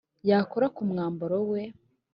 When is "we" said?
1.49-1.61